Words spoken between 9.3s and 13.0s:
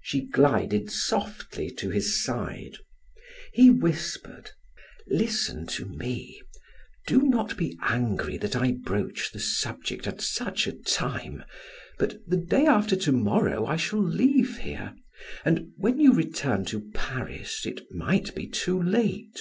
the subject at such a time, but the day after